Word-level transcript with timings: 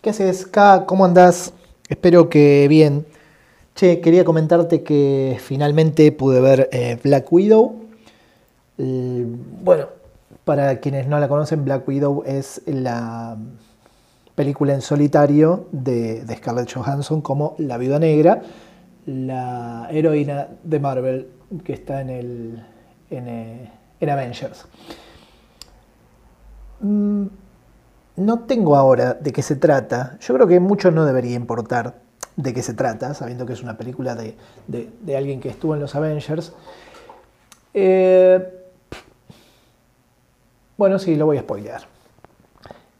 ¿Qué 0.00 0.10
haces, 0.10 0.46
K? 0.46 0.86
¿Cómo 0.86 1.04
andás? 1.04 1.52
Espero 1.88 2.28
que 2.28 2.66
bien. 2.68 3.06
Che, 3.74 4.00
quería 4.00 4.24
comentarte 4.24 4.82
que 4.82 5.38
finalmente 5.40 6.10
pude 6.12 6.40
ver 6.40 6.68
eh, 6.72 6.98
Black 7.02 7.32
Widow. 7.32 7.74
bueno, 8.76 9.86
para 10.44 10.80
quienes 10.80 11.06
no 11.06 11.18
la 11.20 11.28
conocen, 11.28 11.64
Black 11.64 11.86
Widow 11.86 12.22
es 12.26 12.62
la 12.66 13.36
película 14.34 14.72
en 14.74 14.80
solitario 14.80 15.68
de, 15.70 16.24
Scarlett 16.36 16.72
Johansson 16.72 17.20
como 17.20 17.54
la 17.58 17.76
viuda 17.76 17.98
negra, 17.98 18.40
la 19.06 19.86
heroína 19.90 20.48
de 20.64 20.80
Marvel 20.80 21.28
que 21.62 21.74
está 21.74 22.00
en, 22.00 22.10
el, 22.10 22.66
en, 23.10 23.28
eh, 23.28 23.70
Avengers. 24.10 24.66
Mm, 26.80 27.26
no 28.20 28.40
tengo 28.40 28.76
ahora 28.76 29.14
de 29.14 29.32
qué 29.32 29.42
se 29.42 29.56
trata. 29.56 30.18
Yo 30.20 30.34
creo 30.34 30.46
que 30.46 30.60
mucho 30.60 30.90
no 30.90 31.04
debería 31.04 31.34
importar 31.34 31.94
de 32.36 32.54
qué 32.54 32.62
se 32.62 32.74
trata, 32.74 33.14
sabiendo 33.14 33.46
que 33.46 33.54
es 33.54 33.62
una 33.62 33.76
película 33.76 34.14
de, 34.14 34.36
alguien 35.16 35.40
que 35.40 35.48
estuvo 35.48 35.74
en 35.74 35.80
los 35.80 35.94
Avengers. 35.94 36.52
Eh, 37.74 38.46
bueno, 40.76 40.98
sí, 40.98 41.16
lo 41.16 41.26
voy 41.26 41.38
a 41.38 41.40
spoilear. 41.40 41.82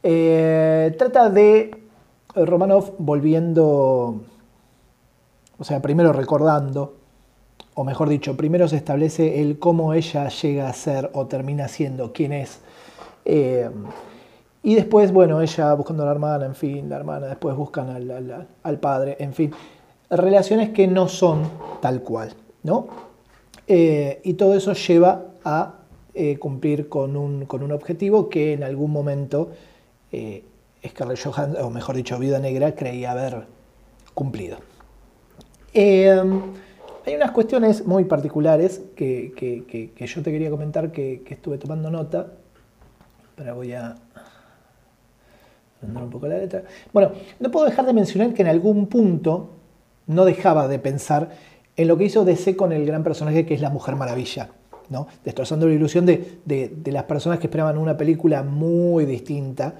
Eh, 0.03 0.95
trata 0.99 1.29
de 1.29 1.83
Romanov 2.35 2.95
volviendo, 2.99 4.23
o 5.59 5.65
sea, 5.65 5.83
primero 5.83 6.13
recordando, 6.13 6.97
o 7.75 7.85
mejor 7.85 8.09
dicho, 8.09 8.37
primero 8.37 8.69
se 8.69 8.77
establece 8.77 9.43
el 9.43 9.59
cómo 9.59 9.93
ella 9.93 10.29
llega 10.29 10.69
a 10.69 10.73
ser 10.73 11.11
o 11.13 11.27
termina 11.27 11.69
siendo 11.69 12.13
quién 12.13 12.33
es. 12.33 12.61
Eh, 13.25 13.71
y 14.63 14.75
después, 14.75 15.11
bueno, 15.13 15.41
ella 15.41 15.73
buscando 15.75 16.03
a 16.03 16.07
la 16.07 16.13
hermana, 16.13 16.45
en 16.45 16.55
fin, 16.55 16.89
la 16.89 16.97
hermana, 16.97 17.29
después 17.29 17.57
buscan 17.57 17.89
al, 17.89 18.79
padre, 18.79 19.17
en 19.19 19.33
fin. 19.33 19.53
Relaciones 20.11 20.71
que 20.71 20.87
no 20.87 21.09
son 21.09 21.49
tal 21.81 22.03
cual, 22.03 22.35
¿no? 22.63 22.89
Eh, 23.67 24.21
y 24.23 24.35
todo 24.35 24.55
eso 24.55 24.75
lleva 24.75 25.25
a 25.45 25.77
eh, 26.13 26.37
cumplir 26.39 26.89
con 26.89 27.17
un, 27.17 27.47
con 27.47 27.63
un, 27.63 27.73
objetivo 27.73 28.29
que 28.29 28.53
en 28.53 28.65
algún 28.65 28.91
momento 28.91 29.51
eh, 30.13 30.45
Scarlett 30.87 31.23
Johansson, 31.23 31.65
o 31.65 31.71
mejor 31.71 31.97
dicho, 31.97 32.19
Vida 32.19 32.39
Negra, 32.39 32.75
creía 32.75 33.13
haber 33.13 33.47
cumplido. 34.13 34.59
hay 35.73 37.15
unas 37.15 37.31
cuestiones 37.31 37.87
muy 37.87 38.05
particulares 38.05 38.83
que, 38.95 39.33
que, 39.35 40.07
yo 40.07 40.23
te 40.23 40.31
quería 40.31 40.51
comentar 40.51 40.93
que, 40.93 41.23
estuve 41.31 41.57
tomando 41.57 41.91
nota. 41.91 42.27
Pero 43.37 43.55
voy 43.55 43.73
a 43.73 43.95
Bueno, 46.93 47.13
no 47.39 47.51
puedo 47.51 47.67
dejar 47.67 47.87
de 47.87 47.93
mencionar 47.93 48.35
que 48.35 48.43
en 48.43 48.49
algún 48.49 48.87
punto 48.87 49.51
no 50.07 50.25
dejaba 50.25 50.69
de 50.69 50.79
pensar 50.79 51.31
en 51.77 51.89
lo 51.89 51.97
que 51.97 52.05
hizo 52.05 52.25
DC 52.25 52.57
con 52.57 52.73
el 52.73 52.85
gran 52.85 53.03
personaje 53.03 53.47
que 53.47 53.55
es 53.55 53.61
la 53.61 53.71
Mujer 53.71 53.97
Maravilla, 53.97 54.51
¿no? 54.91 55.07
destrozando 55.25 55.67
la 55.67 55.75
ilusión 55.75 56.05
de, 56.05 56.83
las 56.87 57.05
personas 57.05 57.39
que 57.39 57.47
esperaban 57.47 57.79
una 57.79 57.97
película 57.97 58.43
muy 58.43 59.07
distinta, 59.07 59.75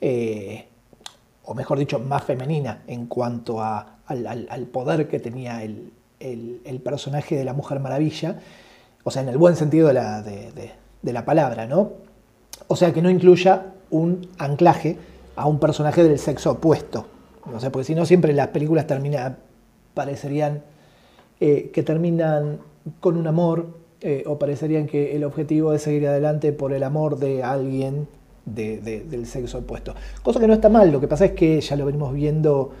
eh, 0.00 0.66
o 1.44 1.54
mejor 1.54 1.78
dicho, 1.78 1.98
más 1.98 2.24
femenina 2.24 2.82
en 2.86 3.06
cuanto 3.06 3.62
al, 3.62 4.66
poder 4.72 5.08
que 5.08 5.20
tenía 5.20 5.62
el, 5.62 6.80
personaje 6.84 7.36
de 7.36 7.44
la 7.44 7.54
Mujer 7.54 7.80
Maravilla, 7.80 8.38
o 9.04 9.10
sea, 9.10 9.22
en 9.22 9.30
el 9.30 9.38
buen 9.38 9.56
sentido 9.56 9.88
de 9.88 9.94
la, 9.94 10.22
de 10.22 11.12
la 11.12 11.24
palabra, 11.24 11.66
¿no? 11.66 11.92
O 12.66 12.76
sea, 12.76 12.92
que 12.92 13.00
no 13.00 13.08
incluya 13.08 13.72
un 13.90 14.28
anclaje 14.38 14.98
a 15.40 15.46
un 15.46 15.58
personaje 15.58 16.02
del 16.02 16.18
sexo 16.18 16.52
opuesto. 16.52 17.06
No 17.50 17.58
sé, 17.60 17.70
porque 17.70 17.84
si 17.84 17.94
no 17.94 18.04
siempre 18.04 18.34
las 18.34 18.48
películas 18.48 18.86
terminan, 18.86 19.38
parecerían 19.94 20.62
eh, 21.40 21.70
que 21.72 21.82
terminan 21.82 22.58
con 23.00 23.16
un 23.16 23.26
amor 23.26 23.78
eh, 24.02 24.22
o 24.26 24.38
parecerían 24.38 24.86
que 24.86 25.16
el 25.16 25.24
objetivo 25.24 25.72
es 25.72 25.80
seguir 25.80 26.06
adelante 26.08 26.52
por 26.52 26.74
el 26.74 26.82
amor 26.82 27.18
de 27.18 27.42
alguien 27.42 28.06
del 28.44 29.26
sexo 29.26 29.58
opuesto. 29.58 29.94
Cosa 30.22 30.40
que 30.40 30.46
no 30.46 30.52
está 30.52 30.68
mal, 30.68 30.92
lo 30.92 31.00
que 31.00 31.08
pasa 31.08 31.24
es 31.24 31.32
que 31.32 31.58
ya 31.58 31.74
lo 31.76 31.86
venimos 31.86 32.12
viendo 32.12 32.72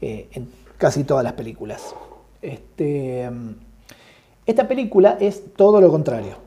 eh, 0.00 0.28
en 0.32 0.48
casi 0.78 1.04
todas 1.04 1.22
las 1.22 1.34
películas. 1.34 1.94
Este, 2.42 3.30
esta 4.46 4.66
película 4.66 5.16
es 5.20 5.54
todo 5.54 5.80
lo 5.80 5.90
contrario. 5.90 6.38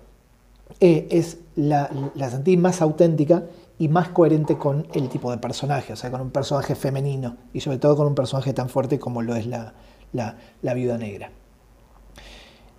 es 0.82 1.38
la, 1.56 1.90
la 2.16 2.30
sentí 2.30 2.58
más 2.58 2.82
auténtica 2.82 3.44
y 3.84 3.90
más 3.90 4.08
coherente 4.08 4.58
con 4.58 4.88
el 4.94 5.10
tipo 5.10 5.30
de 5.30 5.38
personaje, 5.40 5.92
o 5.92 5.98
sea, 5.98 6.10
con 6.10 6.22
un 6.22 6.32
personaje 6.32 6.74
femenino 6.74 7.36
y 7.52 7.60
sobre 7.60 7.80
todo 7.80 7.98
con 7.98 8.08
un 8.08 8.16
personaje 8.16 8.54
tan 8.54 8.70
fuerte 8.70 8.98
como 8.98 9.22
lo 9.22 9.36
es 9.36 9.46
la, 9.46 9.74
la, 10.14 10.74
viuda 10.74 10.98
negra. 10.98 11.32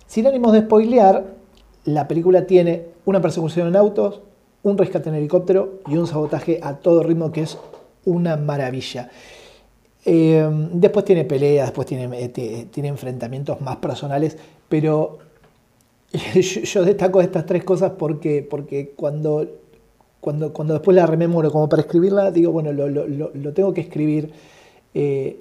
Sin 0.07 0.25
ánimos 0.25 0.51
de 0.53 0.61
spoilear, 0.61 1.35
la 1.83 2.07
película 2.07 2.47
tiene 2.47 2.87
una 3.05 3.21
persecución 3.21 3.67
en 3.67 3.75
autos, 3.75 4.21
un 4.63 4.79
rescate 4.79 5.09
en 5.09 5.15
helicóptero 5.15 5.81
y 5.87 5.95
un 5.95 6.07
sabotaje 6.07 6.59
a 6.63 6.77
todo 6.77 7.03
ritmo 7.03 7.31
que 7.31 7.41
es 7.41 7.59
una 8.03 8.35
maravilla. 8.35 9.11
Eh, 10.05 10.49
después 10.73 11.05
tiene 11.05 11.23
peleas, 11.23 11.67
después 11.67 11.85
tiene, 11.85 12.09
eh, 12.19 12.67
tiene 12.71 12.89
enfrentamientos 12.89 13.61
más 13.61 13.75
personales, 13.75 14.39
pero 14.69 15.19
yo, 16.41 16.83
destaco 16.83 17.21
estas 17.21 17.45
tres 17.45 17.63
cosas 17.63 17.91
porque, 17.97 18.41
porque 18.41 18.93
cuando 18.95 19.47
cuando, 20.25 20.51
cuando 20.51 20.73
después 20.73 20.95
la 20.95 21.05
rememoro 21.05 21.51
como 21.51 21.69
para 21.69 21.83
escribirla, 21.83 22.31
digo, 22.31 22.51
bueno, 22.51 22.71
lo, 22.73 23.53
tengo 23.53 23.75
que 23.75 23.81
escribir. 23.81 24.31
Eh, 24.95 25.39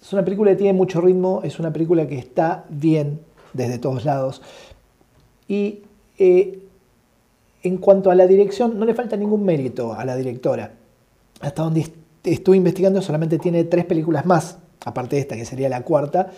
es 0.00 0.12
una 0.14 0.24
película 0.24 0.52
que 0.52 0.56
tiene 0.56 0.72
mucho 0.72 1.02
ritmo, 1.02 1.42
es 1.44 1.58
una 1.58 1.70
película 1.70 2.08
que 2.08 2.16
está 2.16 2.64
bien 2.70 3.20
desde 3.52 3.76
todos 3.76 4.06
lados. 4.06 4.40
Y 5.46 5.82
eh, 6.16 6.58
en 7.64 7.76
cuanto 7.76 8.10
a 8.10 8.14
la 8.14 8.26
dirección, 8.26 8.78
no 8.78 8.86
le 8.86 8.94
falta 8.94 9.14
ningún 9.14 9.44
mérito 9.44 9.92
a 9.92 10.06
la 10.06 10.16
directora. 10.16 10.72
Hasta 11.42 11.62
donde 11.62 11.86
estuve 12.22 12.56
investigando, 12.56 13.02
solamente 13.02 13.38
tiene 13.38 13.64
tres 13.64 13.84
películas 13.84 14.24
más, 14.24 14.56
aparte 14.86 15.16
de 15.16 15.20
esta, 15.20 15.36
que 15.36 15.44
sería 15.44 15.68
la 15.68 15.82
cuarta, 15.82 16.30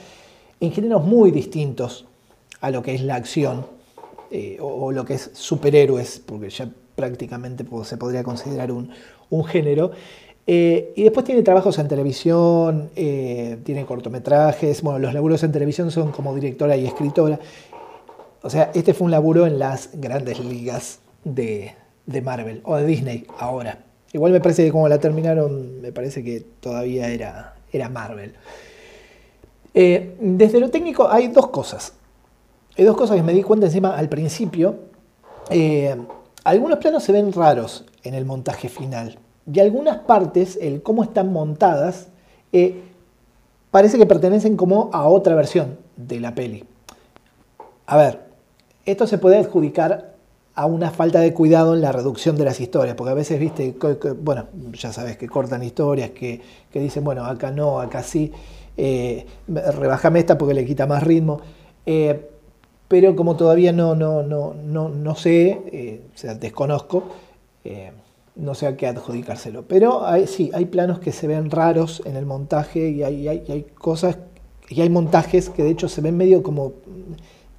en 0.59 0.73
géneros 0.73 1.05
muy 1.05 1.31
distintos 1.31 2.05
a 2.61 2.73
lo 2.73 2.83
que 2.83 2.97
es 2.97 3.03
la 3.03 3.15
acción 3.15 3.65
eh, 4.33 4.59
o, 4.61 4.67
o, 4.67 4.91
lo 4.91 5.05
que 5.05 5.15
es 5.15 5.31
superhéroes, 5.35 6.21
porque 6.27 6.51
ya 6.51 6.69
prácticamente 6.97 7.65
se 7.85 7.97
podría 7.97 8.25
considerar 8.25 8.73
un, 8.73 8.91
género. 9.45 9.93
Eh, 10.49 10.93
y 10.97 11.03
después 11.05 11.27
tiene 11.27 11.43
trabajos 11.43 11.79
en 11.79 11.89
televisión, 11.89 12.91
eh, 12.97 13.59
tiene 13.65 13.85
cortometrajes, 13.85 14.83
bueno, 14.83 14.99
los 14.99 15.13
laburos 15.13 15.43
en 15.43 15.53
televisión 15.53 15.91
son 15.91 16.11
como 16.11 16.35
directora 16.35 16.77
y 16.77 16.87
escritora. 16.87 17.39
O 18.43 18.51
sea, 18.51 18.71
este 18.75 18.95
fue 18.95 19.07
un 19.07 19.11
laburo 19.11 19.47
en 19.47 19.59
las 19.59 19.91
grandes 19.95 20.41
ligas 20.41 21.01
de, 21.25 21.75
Marvel 22.23 22.61
o 22.65 22.77
de 22.77 22.87
Disney 22.87 23.27
ahora. 23.39 23.81
Igual 24.13 24.33
me 24.33 24.41
parece 24.41 24.65
que 24.65 24.71
como 24.71 24.89
la 24.89 24.99
terminaron, 24.99 25.81
me 25.81 25.93
parece 25.93 26.23
que 26.23 26.45
todavía 26.61 27.09
era, 27.09 27.57
era 27.73 27.89
Marvel. 27.89 28.35
Eh, 29.75 30.17
desde 30.21 30.61
lo 30.61 30.71
técnico 30.71 31.11
hay 31.11 31.29
dos 31.29 31.49
cosas. 31.49 31.93
Hay 32.79 32.85
dos 32.85 32.97
cosas 32.97 33.17
que 33.17 33.23
me 33.23 33.33
di 33.33 33.43
cuenta 33.43 33.67
encima 33.67 33.97
al 33.97 34.09
principio. 34.09 34.77
Algunos 36.47 36.79
planos 36.79 37.03
se 37.03 37.11
ven 37.11 37.33
raros 37.33 37.85
en 38.05 38.15
el 38.15 38.25
montaje 38.25 38.69
final 38.69 39.19
y 39.53 39.59
algunas 39.59 39.99
partes, 39.99 40.57
el 40.63 40.81
cómo 40.81 41.03
están 41.03 41.33
montadas, 41.33 42.07
eh, 42.53 42.85
parece 43.73 43.99
que 43.99 44.07
pertenecen 44.07 44.57
como 44.57 44.89
a 44.93 45.09
otra 45.09 45.35
versión 45.35 45.77
de 45.97 46.21
la 46.21 46.37
peli. 46.37 46.63
A 47.87 47.97
ver, 47.97 48.21
esto 48.85 49.09
se 49.09 49.19
puede 49.19 49.39
adjudicar 49.39 50.15
a 50.55 50.67
una 50.67 50.93
falta 50.93 51.19
de 51.19 51.35
cuidado 51.35 51.75
en 51.75 51.81
la 51.81 51.91
reducción 51.91 52.37
de 52.37 52.45
las 52.45 52.61
historias, 52.61 52.95
porque 52.95 53.11
a 53.11 53.15
veces, 53.15 53.41
viste, 53.41 53.75
bueno, 54.21 54.47
ya 54.73 54.93
sabes 54.93 55.17
que 55.17 55.27
cortan 55.27 55.65
historias, 55.65 56.11
que, 56.11 56.43
dicen, 56.73 57.03
bueno, 57.03 57.25
acá 57.25 57.51
no, 57.51 57.81
acá 57.81 58.05
sí, 58.05 58.31
eh, 58.77 59.27
rebajame 59.49 60.21
esta 60.21 60.39
porque 60.39 60.55
le 60.55 60.65
quita 60.65 60.87
más 60.87 61.03
ritmo. 61.03 61.41
Eh, 61.85 62.36
pero 62.89 63.17
como 63.17 63.37
todavía 63.37 63.73
no, 63.73 63.95
no, 63.95 64.23
no, 64.23 64.55
no, 64.55 64.89
no 64.89 65.15
sé, 65.17 65.63
eh, 65.73 66.03
o 66.15 66.19
sea, 66.19 66.35
desconozco, 66.35 67.05
eh, 67.65 67.93
no 68.37 68.55
sé 68.55 68.67
a 68.67 68.77
qué 68.77 68.87
adjudicárselo. 68.87 69.63
Pero 69.67 70.05
sí, 70.27 70.51
hay 70.55 70.67
planos 70.67 71.01
que 71.01 71.13
se 71.13 71.27
ven 71.27 71.51
raros 71.51 72.03
en 72.05 72.17
el 72.17 72.27
montaje 72.27 72.91
y 72.91 73.03
hay, 73.03 73.29
hay, 73.29 73.67
cosas, 73.77 74.19
y 74.69 74.81
hay 74.83 74.91
montajes 74.91 75.49
que 75.49 75.65
de 75.65 75.71
hecho 75.71 75.89
se 75.89 76.01
ven 76.01 76.17
medio 76.17 76.43
como, 76.43 76.75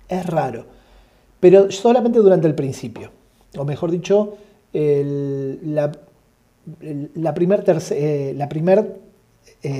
es 0.07 0.25
raro, 0.25 0.65
pero 1.39 1.71
solamente 1.71 2.19
durante 2.19 2.47
el 2.47 2.55
principio, 2.55 3.11
o 3.57 3.65
mejor 3.65 3.91
dicho, 3.91 4.37
la, 4.73 5.91
la 7.15 7.33
primera 7.33 7.63
eh, 7.91 8.33
la 8.35 8.47
primer, 8.47 8.99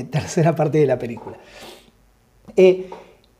tercera 0.09 0.55
parte 0.55 0.79
de 0.79 0.87
la 0.87 0.97
película. 0.97 1.37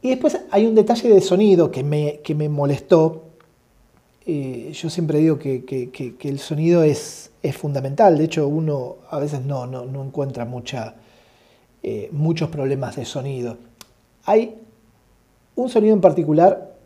Y 0.08 0.12
después 0.12 0.40
hay 0.52 0.66
un 0.66 0.74
detalle 0.74 1.10
de 1.10 1.20
sonido 1.20 1.70
que 1.70 1.84
me, 1.84 2.22
que 2.24 2.34
me 2.34 2.48
molestó. 2.48 3.24
Eh, 4.26 4.72
yo 4.72 4.90
siempre 4.90 5.20
digo 5.20 5.38
que, 5.38 6.18
el 6.22 6.40
sonido 6.40 6.82
es, 6.82 7.32
es 7.44 7.58
fundamental. 7.58 8.18
De 8.18 8.24
hecho, 8.24 8.48
uno 8.48 8.96
a 9.10 9.20
veces 9.20 9.42
no, 9.42 9.68
no, 9.68 10.02
encuentra 10.02 10.46
mucha, 10.46 10.96
eh, 11.84 12.08
muchos 12.14 12.48
problemas 12.48 12.96
de 12.96 13.04
sonido. 13.04 13.58
Hay 14.24 14.56
un 15.58 15.68
sonido 15.68 15.94
en 15.94 16.00
particular 16.00 16.78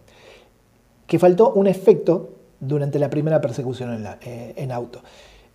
que 1.06 1.20
faltó 1.20 1.54
un 1.54 1.68
efecto 1.68 2.32
durante 2.60 2.98
la 2.98 3.12
primera 3.12 3.40
persecución 3.40 3.94
en, 3.94 4.08
eh, 4.24 4.54
en 4.56 4.72
auto. 4.72 5.04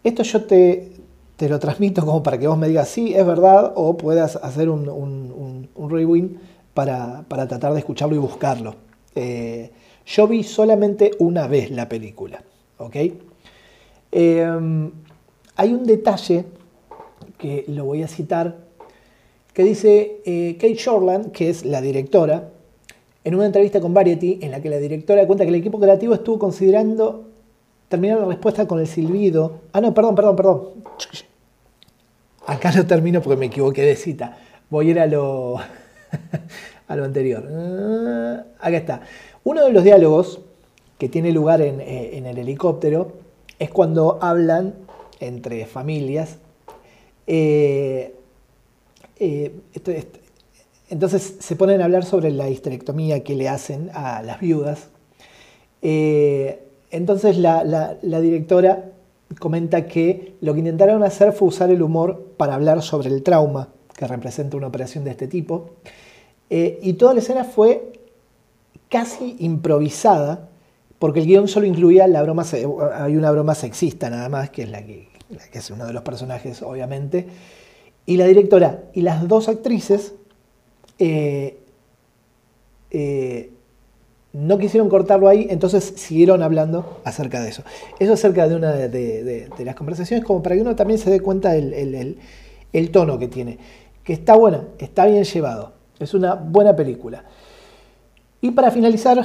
Esto 0.05 0.23
yo 0.23 0.45
te, 0.45 0.93
te, 1.35 1.49
lo 1.49 1.59
transmito 1.59 2.07
como 2.07 2.23
para 2.23 2.39
que 2.39 2.47
vos 2.47 2.57
me 2.57 2.69
digas 2.69 2.87
sí, 2.87 3.13
es 3.13 3.27
verdad, 3.27 3.73
o 3.75 3.97
puedas 3.97 4.37
hacer 4.37 4.71
un, 4.71 4.89
un, 4.89 5.69
un, 5.75 5.91
rewind 5.91 6.39
para, 6.77 7.25
para, 7.27 7.49
tratar 7.49 7.73
de 7.73 7.79
escucharlo 7.79 8.15
y 8.15 8.19
buscarlo. 8.19 8.77
Eh, 9.15 9.71
yo 10.05 10.29
vi 10.29 10.45
solamente 10.45 11.13
una 11.19 11.47
vez 11.49 11.71
la 11.71 11.89
película, 11.89 12.45
¿ok? 12.77 12.97
Em, 14.13 14.93
hay 15.57 15.73
un 15.73 15.87
detalle 15.87 16.45
que 17.39 17.65
lo 17.69 17.87
voy 17.87 18.03
a 18.03 18.09
citar 18.09 18.59
que 19.55 19.65
dice 19.65 20.21
eh, 20.27 20.59
Kate 20.61 20.75
Shortland, 20.75 21.33
que 21.33 21.49
es 21.49 21.65
la 21.65 21.81
directora, 21.81 22.51
en 23.25 23.35
una 23.35 23.47
entrevista 23.47 23.81
con 23.81 23.95
Variety, 23.95 24.41
en 24.43 24.51
la 24.51 24.61
que 24.61 24.69
la 24.69 24.77
directora 24.77 25.27
cuenta 25.27 25.45
que 25.45 25.49
el 25.49 25.55
equipo 25.55 25.81
creativo 25.81 26.13
estuvo 26.13 26.39
considerando 26.39 27.31
terminar 27.89 28.19
la 28.19 28.27
respuesta 28.27 28.69
con 28.69 28.81
el 28.81 28.87
silbido. 28.87 29.61
Ah, 29.73 29.81
no, 29.81 29.95
perdón, 29.95 30.15
perdón, 30.15 30.37
perdón. 30.37 30.63
Acá 32.47 32.71
lo 32.77 32.87
termino 32.87 33.23
porque 33.23 33.39
me 33.39 33.47
equivoqué 33.47 33.81
de 33.81 33.97
cita. 33.97 34.37
Voy 34.69 34.89
a 34.89 34.91
ir 34.91 35.01
a 35.01 35.07
lo, 35.07 35.59
a 36.89 36.97
lo 36.97 37.05
anterior. 37.05 37.49
Ah, 37.51 38.45
acá 38.61 38.77
está. 38.77 39.01
Uno 39.45 39.65
de 39.65 39.73
los 39.73 39.85
diálogos 39.85 40.41
que 40.99 41.09
tiene 41.09 41.33
lugar 41.33 41.61
en, 41.61 41.81
eh, 41.81 42.19
el 42.19 42.39
helicóptero 42.39 43.13
es 43.59 43.71
cuando 43.71 44.19
hablan 44.21 44.75
entre 45.21 45.67
familias. 45.67 46.37
Eh, 47.27 48.15
eh, 49.19 49.55
entonces 50.89 51.37
se 51.41 51.57
ponen 51.57 51.81
a 51.81 51.85
hablar 51.85 52.05
sobre 52.05 52.31
la 52.31 52.49
histerectomía 52.49 53.25
que 53.25 53.35
le 53.35 53.49
hacen 53.49 53.91
a 53.93 54.23
las 54.23 54.41
viudas. 54.41 54.89
Entonces 55.83 57.39
la, 57.39 57.97
directora 58.03 58.93
comenta 59.39 59.87
que 59.87 60.35
lo 60.41 60.53
que 60.55 60.61
intentaron 60.61 61.03
hacer 61.03 61.33
fue 61.33 61.49
usar 61.49 61.71
el 61.71 61.83
humor 61.83 62.35
para 62.37 62.55
hablar 62.55 62.83
sobre 62.83 63.09
el 63.09 63.23
trauma 63.23 63.69
que 63.97 64.07
representa 64.07 64.57
una 64.57 64.69
operación 64.69 65.05
de 65.05 65.11
este 65.11 65.27
tipo. 65.27 65.71
Y 66.49 66.93
toda 66.95 67.15
la 67.15 67.21
escena 67.21 67.45
fue 67.45 67.93
casi 68.89 69.37
improvisada 69.41 70.49
porque 70.99 71.21
el 71.21 71.27
guion 71.27 71.49
solo 71.49 71.67
incluía 71.67 72.07
la 72.07 72.23
broma, 72.23 72.45
hay 72.95 73.17
una 73.17 73.31
broma 73.31 73.55
sexista 73.55 74.09
nada 74.09 74.29
más, 74.29 74.51
que 74.51 74.63
es 74.63 74.71
la 74.71 74.85
que, 74.85 75.09
es 75.53 75.71
uno 75.71 75.87
de 75.87 75.93
los 75.93 76.03
personajes, 76.03 76.63
obviamente, 76.63 77.27
y 78.07 78.17
la 78.17 78.27
directora 78.27 78.85
y 78.95 79.03
las 79.03 79.27
dos 79.29 79.49
actrices 79.49 80.15
eh, 80.99 81.59
eh, 82.91 83.51
no 84.33 84.59
quisieron 84.59 84.89
cortarlo 84.89 85.29
ahí, 85.29 85.47
entonces 85.51 85.95
siguieron 85.97 86.43
hablando 86.43 87.01
acerca 87.05 87.43
de 87.43 87.51
eso. 87.51 87.63
Eso 87.99 88.13
acerca 88.13 88.49
de 88.49 88.57
una 88.57 88.73
de, 88.73 89.49
las 89.59 89.75
conversaciones, 89.75 90.25
como 90.25 90.43
para 90.43 90.55
que 90.57 90.63
uno 90.63 90.77
también 90.77 90.99
se 90.99 91.11
dé 91.11 91.21
cuenta 91.21 91.53
del 91.53 92.19
el, 92.73 92.91
tono 92.91 93.19
que 93.19 93.29
tiene, 93.29 93.59
que 94.05 94.13
está 94.13 94.37
buena, 94.37 94.65
está 94.79 95.07
bien 95.07 95.25
llevado, 95.25 95.73
es 95.99 96.15
una 96.15 96.35
buena 96.35 96.75
película. 96.75 97.25
Y 98.41 98.51
para 98.51 98.71
finalizar, 98.71 99.25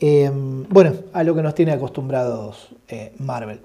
em, 0.00 0.64
bueno, 0.68 0.92
a 1.12 1.22
lo 1.22 1.34
que 1.34 1.42
nos 1.42 1.54
tiene 1.54 1.72
acostumbrados 1.72 2.74
eh, 2.88 3.14
Marvel. 3.18 3.60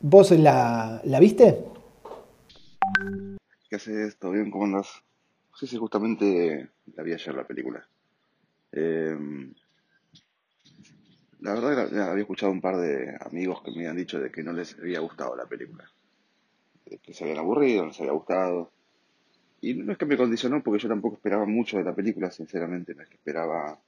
¿Vos 0.00 0.32
la, 0.32 1.00
la 1.04 1.20
viste? 1.20 1.64
¿Qué 3.68 3.76
haces? 3.76 4.18
¿Todo 4.18 4.32
bien? 4.32 4.50
¿Cómo 4.50 4.64
andas? 4.64 5.02
Sí, 5.58 5.66
sí, 5.66 5.76
justamente 5.76 6.68
la 6.94 7.02
vi 7.02 7.12
ayer 7.12 7.34
la 7.34 7.46
película. 7.46 7.86
Em, 8.72 9.54
la 11.40 11.54
verdad 11.54 12.10
había 12.10 12.22
escuchado 12.22 12.50
un 12.52 12.60
par 12.60 12.76
de 12.78 13.16
amigos 13.20 13.62
que 13.62 13.70
me 13.70 13.78
habían 13.78 13.96
dicho 13.96 14.18
de 14.18 14.30
que 14.30 14.42
no 14.42 14.52
les 14.52 14.78
había 14.78 15.00
gustado 15.00 15.36
la 15.36 15.46
película. 15.46 15.90
que 17.02 17.14
se 17.14 17.24
habían 17.24 17.38
aburrido, 17.38 17.82
no 17.82 17.88
les 17.88 18.00
había 18.00 18.12
gustado. 18.12 18.70
Y 19.62 19.74
no 19.74 19.92
es 19.92 19.98
que 19.98 20.06
me 20.06 20.16
condicionó 20.16 20.60
porque 20.60 20.82
yo 20.82 20.88
tampoco 20.88 21.14
esperaba 21.14 21.46
mucho 21.46 21.78
de 21.78 21.84
la 21.84 21.94
película, 21.94 22.32
sinceramente, 22.32 22.96
no 22.96 23.02
es 23.02 23.08
que 23.08 23.14
esperaba 23.14 23.78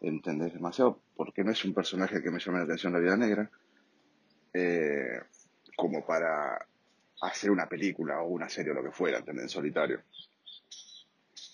entender 0.00 0.50
demasiado, 0.50 0.98
porque 1.14 1.44
no 1.44 1.52
es 1.52 1.62
un 1.66 1.74
personaje 1.74 2.22
que 2.22 2.30
me 2.30 2.40
llame 2.40 2.58
la 2.58 2.64
atención 2.64 2.94
la 2.94 3.00
vida 3.00 3.18
negra, 3.18 3.50
eh, 4.54 5.20
como 5.76 6.06
para 6.06 6.66
hacer 7.20 7.50
una 7.50 7.68
película 7.68 8.22
o 8.22 8.28
una 8.28 8.48
serie 8.48 8.72
o 8.72 8.74
lo 8.74 8.82
que 8.82 8.92
fuera, 8.92 9.18
¿entendés? 9.18 9.44
En 9.44 9.48
solitario. 9.50 10.00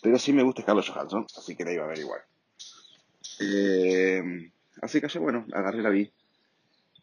Pero 0.00 0.16
sí 0.16 0.32
me 0.32 0.44
gusta 0.44 0.64
Carlos 0.64 0.88
Johansson, 0.88 1.26
así 1.36 1.56
que 1.56 1.64
la 1.64 1.72
iba 1.72 1.84
a 1.84 1.88
ver 1.88 1.98
igual. 1.98 2.20
Eh, 3.40 4.48
así 4.80 5.00
que 5.00 5.08
yo, 5.08 5.20
bueno, 5.20 5.44
agarré 5.52 5.82
la 5.82 5.90
vi. 5.90 6.12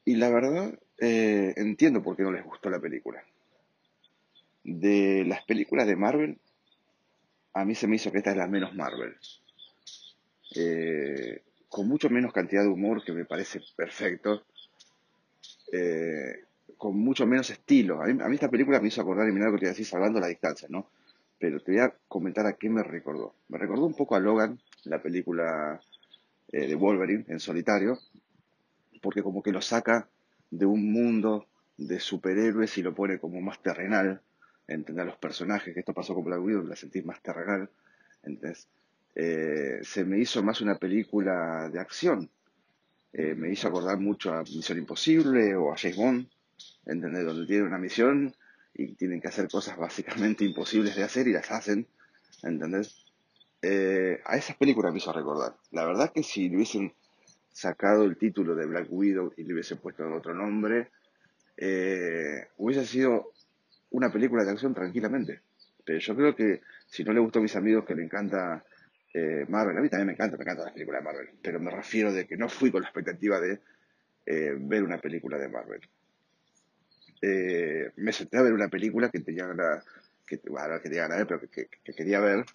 Y 0.06 0.16
la 0.16 0.30
verdad, 0.30 0.80
eh, 0.98 1.54
entiendo 1.58 2.02
por 2.02 2.16
qué 2.16 2.24
no 2.24 2.32
les 2.32 2.46
gustó 2.46 2.70
la 2.70 2.80
película. 2.80 3.22
De 4.64 5.26
las 5.28 5.44
películas 5.44 5.88
de 5.88 5.98
Marvel, 5.98 6.40
a 7.54 7.66
mí 7.66 7.76
se 7.76 7.88
me 7.88 7.96
hizo 7.96 8.12
que 8.12 8.20
esta 8.20 8.32
es 8.32 8.38
la 8.38 8.48
menos 8.48 8.74
Marvel. 8.74 9.16
Eh, 10.56 11.42
con 11.70 11.88
mucho 11.88 12.10
menos 12.10 12.34
cantidad 12.34 12.62
de 12.62 12.70
humor, 12.70 13.04
que 13.04 13.14
me 13.14 13.26
parece 13.26 13.62
perfecto, 13.76 14.44
eh, 15.72 16.44
con 16.78 16.98
mucho 16.98 17.26
menos 17.26 17.50
estilo. 17.50 18.02
A 18.02 18.06
mí, 18.06 18.36
esta 18.36 18.50
película 18.50 18.80
me 18.80 18.88
hizo 18.88 19.02
acordar, 19.02 19.28
y 19.28 19.32
mirar 19.32 19.50
lo 19.50 19.56
que 19.56 19.62
te 19.62 19.70
decir, 19.70 19.86
salvando 19.86 20.20
la 20.20 20.28
distancia, 20.28 20.68
¿no? 20.70 20.90
Pero 21.40 21.60
te 21.62 21.72
voy 21.72 21.82
a 21.82 21.94
comentar 22.08 22.46
a 22.46 22.54
qué 22.54 22.70
me 22.70 22.84
recordó. 22.84 23.34
Me 23.50 23.58
recordó 23.58 23.86
un 23.86 23.96
poco 23.96 24.16
a 24.16 24.20
Logan, 24.20 24.60
la 24.84 25.02
película 25.02 25.82
eh, 26.52 26.68
de 26.68 26.76
Wolverine 26.76 27.26
en 27.28 27.40
solitario, 27.40 27.98
porque 29.02 29.24
como 29.24 29.42
que 29.42 29.52
lo 29.52 29.62
saca 29.62 30.08
de 30.52 30.66
un 30.66 30.92
mundo 30.92 31.48
de 31.78 32.00
superhéroes 32.00 32.78
y 32.78 32.84
lo 32.84 32.94
pone 32.94 33.18
como 33.18 33.42
más 33.42 33.62
terrenal, 33.62 34.22
entender 34.68 35.06
los 35.06 35.18
personajes, 35.18 35.74
que 35.74 35.82
esto 35.82 35.94
pasó 35.94 36.14
con 36.16 36.24
Black 36.24 36.42
Widow, 36.42 36.66
la 36.66 36.76
sentí 36.76 37.02
más 37.02 37.22
terrenal, 37.22 37.70
entonces 38.24 38.68
eh, 39.16 39.80
se 39.84 40.06
me 40.06 40.20
hizo 40.20 40.42
más 40.44 40.62
una 40.62 40.78
película 40.78 41.70
de 41.70 41.80
acción. 41.80 42.30
Eh, 43.12 43.36
me 43.36 43.52
hizo 43.52 43.68
acordar 43.68 44.00
mucho 44.00 44.34
a 44.34 44.42
Misión 44.42 44.80
Imposible 44.80 45.56
o 45.56 45.72
a 45.72 45.78
James 45.78 45.98
Bond, 45.98 46.28
¿entendés? 46.86 47.26
Donde 47.26 47.46
tienen 47.46 47.68
una 47.68 47.78
misión 47.78 48.34
y 48.74 48.96
tienen 48.96 49.22
que 49.22 49.28
hacer 49.28 49.48
cosas 49.48 49.78
básicamente 49.78 50.44
imposibles 50.46 50.96
de 50.96 51.04
hacer 51.04 51.28
y 51.28 51.34
las 51.34 51.52
hacen, 51.52 51.86
¿entendés? 52.42 53.06
Eh, 53.62 54.20
a 54.26 54.36
esas 54.36 54.58
películas 54.58 54.92
me 54.92 54.98
hizo 54.98 55.14
recordar. 55.14 55.56
La 55.72 55.86
verdad 55.86 56.12
que 56.12 56.24
si 56.24 56.50
le 56.50 56.56
hubiesen 56.56 56.94
sacado 57.52 58.04
el 58.04 58.18
título 58.18 58.56
de 58.56 58.66
Black 58.66 58.88
Widow 58.90 59.32
y 59.38 59.44
le 59.44 59.54
hubiesen 59.54 59.78
puesto 59.78 60.04
otro 60.12 60.34
nombre, 60.34 60.90
hubiese 62.58 62.88
sido 62.88 63.32
una 63.94 64.12
película 64.12 64.44
de 64.44 64.52
acción 64.52 64.74
tranquilamente. 64.74 65.42
Pero 65.86 66.00
yo 66.00 66.16
creo 66.16 66.36
que 66.36 66.62
si 66.88 67.04
no 67.04 67.14
le 67.14 67.20
gustó 67.20 67.40
a 67.40 67.42
mis 67.42 67.56
amigos 67.56 67.86
que 67.86 67.96
le 67.96 68.04
encanta 68.04 68.64
eh, 69.14 69.46
Marvel, 69.48 69.78
a 69.78 69.82
mí 69.82 69.90
también 69.90 70.08
me 70.08 70.14
encanta, 70.14 70.38
me 70.38 70.44
encantan 70.44 70.66
las 70.66 70.74
películas 70.74 71.02
de 71.02 71.06
Marvel, 71.06 71.30
pero 71.42 71.60
me 71.60 71.72
refiero 71.72 72.12
de 72.12 72.26
que 72.26 72.36
no 72.36 72.50
fui 72.50 72.72
con 72.72 72.82
la 72.82 72.88
expectativa 72.88 73.40
de 73.40 73.60
eh, 74.26 74.56
ver 74.58 74.84
una 74.84 74.98
película 74.98 75.38
de 75.38 75.50
Marvel. 75.50 75.82
Eh, 77.22 77.92
me 77.98 78.12
senté 78.12 78.38
a 78.38 78.42
ver 78.42 78.54
una 78.54 78.68
película 78.68 79.10
que 79.10 79.20
tenía 79.20 79.46
ganas, 79.46 79.86
que, 80.26 80.40
bueno, 80.50 80.82
que 80.82 80.90
tenía 80.90 81.08
ganas 81.08 81.28
pero 81.28 81.40
que, 81.50 81.68
quería 81.96 82.20
ver, 82.20 82.46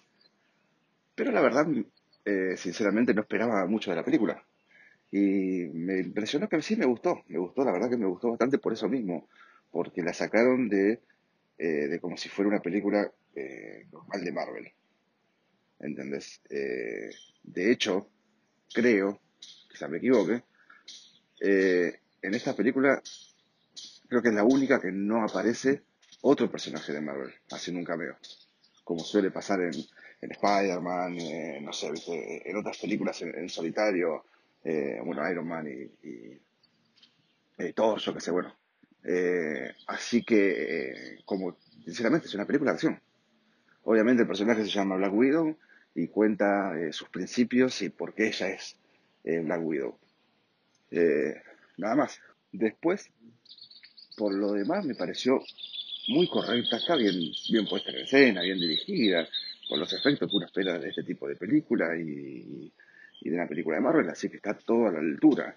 pero 1.15 1.31
la 1.31 1.41
verdad, 1.41 1.67
sinceramente, 2.55 3.13
no 3.13 3.21
esperaba 3.21 3.65
mucho 3.65 3.89
de 3.89 3.97
la 3.97 4.05
película. 4.05 4.43
Y 5.11 5.65
me 5.73 5.99
impresionó 5.99 6.47
que 6.47 6.61
sí 6.61 6.75
me 6.75 6.85
gustó, 6.85 7.23
me 7.27 7.39
gustó, 7.39 7.63
la 7.63 7.71
verdad 7.71 7.89
que 7.89 7.97
me 7.97 8.05
gustó 8.05 8.29
bastante 8.29 8.59
por 8.59 8.73
eso 8.73 8.87
mismo, 8.87 9.27
porque 9.71 10.03
la 10.03 10.13
sacaron 10.13 10.69
de, 10.69 11.01
de 11.59 11.99
como 11.99 12.17
si 12.17 12.29
fuera 12.29 12.49
una 12.49 12.61
película 12.61 13.11
normal 13.91 14.23
de 14.23 14.31
Marvel. 14.31 14.73
¿entendés? 15.79 16.41
Eh, 16.49 17.09
de 17.43 17.71
hecho, 17.71 18.09
creo, 18.73 19.19
quizá 19.69 19.87
me 19.87 19.97
equivoque, 19.97 20.43
eh, 21.41 21.99
en 22.21 22.33
esta 22.33 22.55
película 22.55 23.01
creo 24.07 24.21
que 24.21 24.29
es 24.29 24.35
la 24.35 24.43
única 24.43 24.81
que 24.81 24.91
no 24.91 25.23
aparece 25.23 25.83
otro 26.21 26.51
personaje 26.51 26.91
de 26.91 27.01
Marvel 27.01 27.33
haciendo 27.51 27.79
un 27.79 27.85
cameo, 27.85 28.17
como 28.83 28.99
suele 29.01 29.31
pasar 29.31 29.61
en, 29.61 29.73
Spider-Man, 30.21 31.17
eh, 31.17 31.59
no 31.61 31.71
sé, 31.71 31.93
en 32.45 32.57
otras 32.57 32.77
películas 32.77 33.21
en, 33.21 33.47
solitario, 33.47 34.25
bueno, 35.05 35.31
Iron 35.31 35.47
Man 35.47 35.65
y, 35.65 36.07
y, 37.63 37.73
Thor, 37.73 37.99
yo 37.99 38.13
qué 38.13 38.19
sé, 38.19 38.31
bueno. 38.31 38.58
Así 39.87 40.23
que, 40.23 41.19
como 41.25 41.57
sinceramente 41.85 42.27
es 42.27 42.35
una 42.35 42.45
película 42.45 42.71
de 42.71 42.75
acción. 42.75 43.01
Obviamente 43.83 44.21
el 44.21 44.27
personaje 44.27 44.63
se 44.63 44.69
llama 44.69 44.97
Black 44.97 45.13
Widow 45.13 45.57
y 45.95 46.07
cuenta 46.07 46.79
eh, 46.79 46.93
sus 46.93 47.09
principios 47.09 47.81
y 47.81 47.89
por 47.89 48.13
qué 48.13 48.27
ella 48.27 48.49
es 48.49 48.75
eh, 49.23 49.39
Black 49.39 49.61
Widow. 49.63 49.97
Eh, 50.91 51.35
nada 51.77 51.95
más. 51.95 52.19
Después, 52.51 53.09
por 54.17 54.33
lo 54.33 54.53
demás 54.53 54.85
me 54.85 54.95
pareció 54.95 55.41
muy 56.07 56.27
correcta, 56.27 56.77
está 56.77 56.95
bien, 56.95 57.15
bien 57.51 57.67
puesta 57.67 57.91
en 57.91 57.97
escena, 57.97 58.41
bien 58.41 58.59
dirigida, 58.59 59.27
con 59.67 59.79
los 59.79 59.93
efectos 59.93 60.29
que 60.29 60.35
uno 60.35 60.45
espera 60.47 60.79
de 60.79 60.89
este 60.89 61.03
tipo 61.03 61.27
de 61.27 61.35
película 61.35 61.95
y, 61.95 62.71
y 63.21 63.29
de 63.29 63.35
una 63.35 63.47
película 63.47 63.77
de 63.77 63.83
Marvel, 63.83 64.09
así 64.09 64.29
que 64.29 64.37
está 64.37 64.55
todo 64.55 64.87
a 64.87 64.91
la 64.91 64.99
altura. 64.99 65.55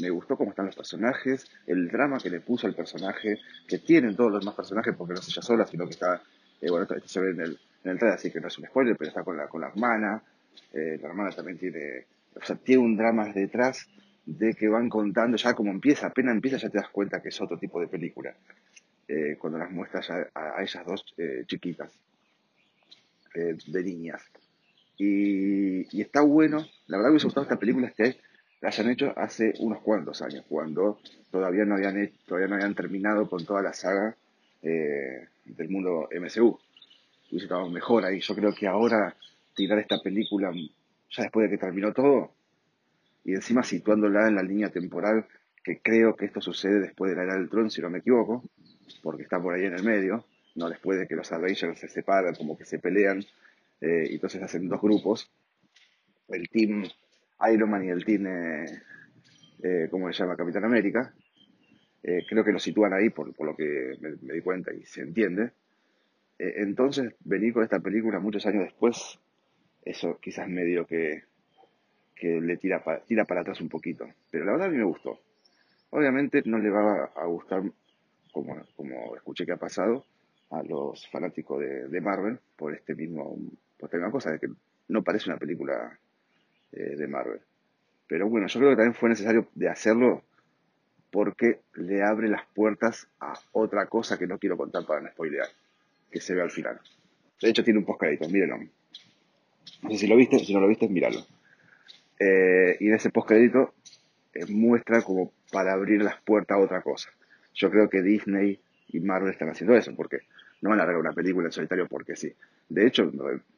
Me 0.00 0.10
gustó 0.10 0.36
cómo 0.36 0.50
están 0.50 0.66
los 0.66 0.76
personajes, 0.76 1.46
el 1.66 1.88
drama 1.88 2.18
que 2.18 2.30
le 2.30 2.40
puso 2.40 2.66
al 2.66 2.74
personaje, 2.74 3.38
que 3.68 3.78
tienen 3.78 4.16
todos 4.16 4.32
los 4.32 4.40
demás 4.40 4.56
personajes, 4.56 4.94
porque 4.96 5.14
no 5.14 5.20
es 5.20 5.28
ella 5.28 5.42
sola, 5.42 5.66
sino 5.66 5.84
que 5.84 5.92
está, 5.92 6.22
eh, 6.60 6.68
bueno, 6.68 6.82
esto, 6.82 7.08
se 7.08 7.20
ve 7.20 7.30
en 7.30 7.40
el, 7.40 7.58
en 7.84 7.90
el 7.92 7.98
trailer, 7.98 8.18
así 8.18 8.30
que 8.30 8.40
no 8.40 8.48
es 8.48 8.58
un 8.58 8.66
spoiler, 8.66 8.96
pero 8.96 9.08
está 9.08 9.22
con 9.22 9.36
la, 9.36 9.46
con 9.46 9.60
la 9.60 9.68
hermana, 9.68 10.22
eh, 10.72 10.98
la 11.00 11.08
hermana 11.08 11.30
también 11.30 11.58
tiene, 11.58 12.06
o 12.34 12.44
sea, 12.44 12.56
tiene 12.56 12.82
un 12.82 12.96
drama 12.96 13.32
detrás 13.32 13.86
de 14.26 14.54
que 14.54 14.68
van 14.68 14.88
contando, 14.88 15.36
ya 15.36 15.54
como 15.54 15.70
empieza, 15.70 16.08
apenas 16.08 16.34
empieza 16.34 16.56
ya 16.56 16.70
te 16.70 16.78
das 16.78 16.88
cuenta 16.88 17.22
que 17.22 17.28
es 17.28 17.40
otro 17.40 17.56
tipo 17.56 17.80
de 17.80 17.86
película, 17.86 18.34
eh, 19.06 19.36
cuando 19.38 19.58
las 19.58 19.70
muestras 19.70 20.10
a, 20.10 20.28
a, 20.34 20.62
esas 20.62 20.84
dos 20.84 21.04
chiquitas, 21.46 21.92
de 23.34 23.82
niñas. 23.82 24.22
Y, 24.96 26.00
está 26.00 26.20
bueno, 26.20 26.64
la 26.86 26.96
verdad 26.96 27.08
me 27.08 27.12
hubiese 27.12 27.26
gustado 27.26 27.44
esta 27.44 27.58
película 27.58 27.90
que 27.90 28.16
la 28.64 28.70
hayan 28.70 28.88
hecho 28.88 29.12
hace 29.14 29.52
unos 29.58 29.82
cuantos 29.82 30.22
años, 30.22 30.42
cuando 30.48 30.98
todavía 31.30 31.66
no 31.66 31.74
habían, 31.74 31.98
hecho, 31.98 32.14
todavía 32.24 32.48
no 32.48 32.54
habían 32.54 32.74
terminado 32.74 33.28
con 33.28 33.44
toda 33.44 33.60
la 33.60 33.74
saga 33.74 34.16
eh, 34.62 35.28
del 35.44 35.68
mundo 35.68 36.08
MCU. 36.10 36.58
Hubiese 37.28 37.44
estado 37.44 37.68
mejor 37.68 38.06
ahí. 38.06 38.20
Yo 38.20 38.34
creo 38.34 38.54
que 38.54 38.66
ahora 38.66 39.14
tirar 39.54 39.80
esta 39.80 40.00
película, 40.00 40.50
ya 40.50 41.22
después 41.24 41.44
de 41.44 41.54
que 41.54 41.60
terminó 41.60 41.92
todo, 41.92 42.30
y 43.22 43.34
encima 43.34 43.62
situándola 43.62 44.28
en 44.28 44.36
la 44.36 44.42
línea 44.42 44.70
temporal, 44.70 45.26
que 45.62 45.80
creo 45.80 46.16
que 46.16 46.24
esto 46.24 46.40
sucede 46.40 46.80
después 46.80 47.10
de 47.10 47.18
la 47.18 47.24
era 47.24 47.34
del 47.34 47.50
Tron, 47.50 47.70
si 47.70 47.82
no 47.82 47.90
me 47.90 47.98
equivoco, 47.98 48.44
porque 49.02 49.24
está 49.24 49.38
por 49.42 49.52
ahí 49.52 49.66
en 49.66 49.74
el 49.74 49.84
medio, 49.84 50.24
no 50.54 50.70
después 50.70 50.98
de 50.98 51.06
que 51.06 51.16
los 51.16 51.30
Avengers 51.32 51.78
se 51.78 51.88
separan, 51.88 52.34
como 52.34 52.56
que 52.56 52.64
se 52.64 52.78
pelean, 52.78 53.26
eh, 53.82 54.06
y 54.08 54.14
entonces 54.14 54.42
hacen 54.42 54.70
dos 54.70 54.80
grupos, 54.80 55.30
el 56.28 56.48
team 56.48 56.88
Iron 57.52 57.70
Man 57.70 57.84
y 57.84 57.90
el 57.90 58.04
team, 58.04 58.26
eh, 58.26 58.82
eh, 59.62 59.88
¿cómo 59.90 60.12
se 60.12 60.22
llama? 60.22 60.36
Capitán 60.36 60.64
América. 60.64 61.12
Eh, 62.02 62.24
creo 62.28 62.44
que 62.44 62.52
lo 62.52 62.58
sitúan 62.58 62.92
ahí 62.92 63.10
por, 63.10 63.28
lo 63.44 63.56
que 63.56 63.96
me, 64.00 64.34
di 64.34 64.40
cuenta 64.40 64.72
y 64.72 64.84
se 64.84 65.02
entiende. 65.02 65.52
entonces, 66.38 67.14
venir 67.24 67.52
con 67.52 67.62
esta 67.62 67.80
película 67.80 68.18
muchos 68.18 68.44
años 68.46 68.64
después, 68.64 69.18
eso 69.84 70.18
quizás 70.20 70.48
medio 70.48 70.86
que, 70.86 71.22
le 72.20 72.56
tira, 72.56 72.82
tira 73.06 73.24
para 73.24 73.42
atrás 73.42 73.60
un 73.60 73.68
poquito. 73.68 74.06
Pero 74.30 74.44
la 74.44 74.52
verdad 74.52 74.68
a 74.68 74.70
mí 74.70 74.78
me 74.78 74.84
gustó. 74.84 75.20
Obviamente 75.90 76.42
no 76.44 76.58
le 76.58 76.70
va 76.70 77.12
a 77.14 77.26
gustar, 77.26 77.62
como, 78.32 79.16
escuché 79.16 79.46
que 79.46 79.52
ha 79.52 79.56
pasado, 79.56 80.04
a 80.50 80.62
los 80.62 81.08
fanáticos 81.10 81.60
de, 81.60 81.88
de 81.88 82.00
Marvel 82.00 82.38
por 82.56 82.74
este 82.74 82.94
mismo, 82.94 83.36
por 83.78 83.88
esta 83.88 83.96
misma 83.96 84.12
cosa, 84.12 84.30
de 84.32 84.38
que 84.38 84.48
no 84.88 85.02
parece 85.02 85.30
una 85.30 85.38
película 85.38 85.98
eh, 86.76 86.96
de 86.96 87.06
Marvel. 87.06 87.40
Pero 88.06 88.28
bueno, 88.28 88.46
yo 88.46 88.60
creo 88.60 88.70
que 88.70 88.76
también 88.76 88.94
fue 88.94 89.08
necesario 89.08 89.48
de 89.54 89.68
hacerlo 89.68 90.22
porque 91.10 91.60
le 91.74 92.02
abre 92.02 92.28
las 92.28 92.44
puertas 92.54 93.08
a 93.20 93.34
otra 93.52 93.86
cosa 93.86 94.18
que 94.18 94.26
no 94.26 94.38
quiero 94.38 94.56
contar 94.56 94.84
para 94.84 95.00
no 95.00 95.08
spoilear, 95.10 95.48
que 96.10 96.20
se 96.20 96.34
ve 96.34 96.42
al 96.42 96.50
final. 96.50 96.80
De 97.40 97.50
hecho, 97.50 97.62
tiene 97.62 97.78
un 97.78 97.84
postcrédito, 97.84 98.28
mírenlo. 98.28 98.58
No 99.82 99.90
sé 99.90 99.98
si 99.98 100.06
lo 100.06 100.16
viste, 100.16 100.38
si 100.40 100.52
no 100.52 100.60
lo 100.60 100.68
viste, 100.68 100.88
míralo. 100.88 101.20
Eh, 102.18 102.76
y 102.80 102.88
en 102.88 102.94
ese 102.94 103.10
postcrédito 103.10 103.74
eh, 104.32 104.46
muestra 104.48 105.02
como 105.02 105.32
para 105.52 105.72
abrir 105.72 106.02
las 106.02 106.20
puertas 106.22 106.56
a 106.56 106.60
otra 106.60 106.82
cosa. 106.82 107.10
Yo 107.54 107.70
creo 107.70 107.88
que 107.88 108.02
Disney 108.02 108.58
y 108.88 109.00
Marvel 109.00 109.30
están 109.30 109.50
haciendo 109.50 109.76
eso, 109.76 109.94
porque 109.94 110.22
no 110.60 110.70
van 110.70 110.80
a 110.80 110.84
largar 110.84 111.00
una 111.00 111.12
película 111.12 111.46
en 111.46 111.52
solitario 111.52 111.86
porque 111.86 112.16
sí. 112.16 112.32
De 112.68 112.86
hecho, 112.86 113.12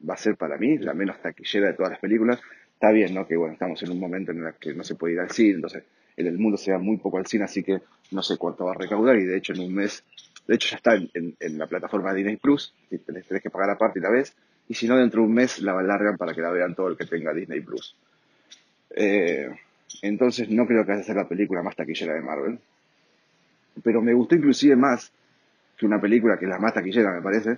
va 0.07 0.13
a 0.13 0.17
ser 0.17 0.35
para 0.35 0.57
mí 0.57 0.77
la 0.77 0.93
menos 0.93 1.21
taquillera 1.21 1.67
de 1.67 1.73
todas 1.73 1.91
las 1.91 1.99
películas. 1.99 2.41
Está 2.77 2.91
bien, 2.91 3.11
¿no? 3.15 3.25
Que 3.25 3.35
bueno, 3.35 3.53
estamos 3.53 3.81
en 3.81 3.89
un 3.89 3.99
momento 3.99 4.31
en 4.31 4.45
el 4.45 4.53
que 4.53 4.71
no 4.75 4.83
se 4.83 4.93
puede 4.93 5.15
ir 5.15 5.19
al 5.19 5.31
cine, 5.31 5.55
entonces 5.55 5.83
en 6.15 6.27
el 6.27 6.37
mundo 6.37 6.57
se 6.57 6.71
va 6.71 6.77
muy 6.77 6.97
poco 6.97 7.17
al 7.17 7.25
cine, 7.25 7.45
así 7.45 7.63
que 7.63 7.81
no 8.11 8.21
sé 8.21 8.37
cuánto 8.37 8.65
va 8.65 8.73
a 8.73 8.77
recaudar 8.77 9.17
y 9.17 9.25
de 9.25 9.35
hecho 9.35 9.53
en 9.53 9.61
un 9.61 9.73
mes, 9.73 10.03
de 10.47 10.53
hecho 10.53 10.69
ya 10.69 10.77
está 10.77 10.93
en, 10.93 11.57
la 11.57 11.65
plataforma 11.65 12.13
Disney 12.13 12.35
Plus, 12.35 12.75
tenés, 13.03 13.25
que 13.25 13.49
pagar 13.49 13.71
aparte 13.71 13.97
y 13.97 14.03
la 14.03 14.11
vez, 14.11 14.35
y 14.67 14.75
si 14.75 14.87
no 14.87 14.95
dentro 14.95 15.21
de 15.21 15.27
un 15.27 15.33
mes 15.33 15.59
la 15.59 15.71
alargan 15.71 16.17
para 16.17 16.35
que 16.35 16.41
la 16.41 16.51
vean 16.51 16.75
todo 16.75 16.89
el 16.89 16.97
que 16.97 17.05
tenga 17.07 17.33
Disney 17.33 17.61
Plus. 17.61 17.95
Eh, 18.95 19.49
entonces 20.03 20.47
no 20.47 20.67
creo 20.67 20.83
que 20.85 20.91
vaya 20.91 21.01
a 21.01 21.03
ser 21.03 21.15
la 21.15 21.27
película 21.27 21.63
más 21.63 21.75
taquillera 21.75 22.13
de 22.13 22.21
Marvel, 22.21 22.59
pero 23.83 24.03
me 24.03 24.13
gustó 24.13 24.35
inclusive 24.35 24.75
más 24.75 25.11
que 25.75 25.87
una 25.87 25.99
película 25.99 26.37
que 26.37 26.45
es 26.45 26.49
la 26.49 26.59
más 26.59 26.75
taquillera, 26.75 27.11
me 27.11 27.23
parece, 27.23 27.57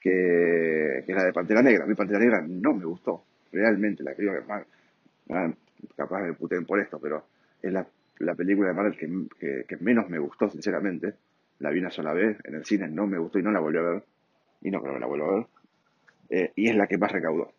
que, 0.00 1.04
que 1.06 1.12
es 1.12 1.16
la 1.16 1.22
de 1.22 1.32
Pantera 1.32 1.62
Negra. 1.62 1.86
Mí 1.86 1.94
Pantera 1.94 2.18
Negra 2.18 2.44
no 2.44 2.74
me 2.74 2.84
gustó, 2.84 3.22
realmente, 3.52 4.02
la 4.02 4.14
creo 4.14 4.34
que 4.34 4.46
más, 4.46 5.54
capaz 5.96 6.22
me 6.22 6.32
puteen 6.34 6.64
por 6.64 6.80
esto, 6.80 6.98
pero 7.00 7.24
es 7.62 7.72
la, 7.72 7.86
la 8.18 8.34
película 8.34 8.68
de 8.68 8.74
Marvel 8.74 8.96
que, 9.38 9.64
que, 9.66 9.76
menos 9.78 10.08
me 10.08 10.18
gustó, 10.18 10.50
sinceramente. 10.50 11.14
La 11.58 11.70
vi 11.70 11.80
una 11.80 11.90
sola 11.90 12.12
vez 12.12 12.36
en 12.44 12.54
el 12.54 12.64
cine, 12.64 12.88
no 12.88 13.06
me 13.06 13.18
gustó 13.18 13.38
y 13.38 13.42
no 13.42 13.50
la 13.50 13.60
volví 13.60 13.78
a 13.78 13.82
ver. 13.82 14.04
Y 14.62 14.70
no 14.70 14.80
creo 14.80 14.94
que 14.94 15.00
la 15.00 15.06
vuelva 15.06 15.28
a 15.28 15.34
ver. 15.34 15.46
Eh, 16.28 16.52
y 16.56 16.68
es 16.68 16.76
la 16.76 16.86
que 16.86 16.98
más 16.98 17.12
recaudó. 17.12 17.52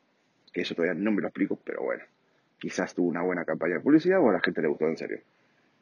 Que 0.53 0.61
eso 0.61 0.75
todavía 0.75 0.99
no 0.99 1.11
me 1.11 1.21
lo 1.21 1.27
explico, 1.27 1.59
pero 1.63 1.83
bueno. 1.83 2.03
Quizás 2.59 2.93
tuvo 2.93 3.07
una 3.07 3.21
buena 3.21 3.45
campaña 3.45 3.75
de 3.75 3.79
publicidad 3.81 4.19
o 4.19 4.29
a 4.29 4.33
la 4.33 4.39
gente 4.39 4.61
le 4.61 4.67
gustó 4.67 4.87
en 4.87 4.97
serio. 4.97 5.19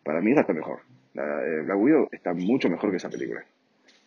Para 0.03 0.21
mí 0.21 0.31
esta 0.31 0.41
está 0.41 0.53
mejor. 0.53 0.79
La, 1.13 1.45
eh, 1.45 1.61
Black 1.61 1.77
Widow 1.77 2.09
está 2.11 2.33
mucho 2.33 2.69
mejor 2.69 2.91
que 2.91 2.97
esa 2.97 3.09
película. 3.09 3.43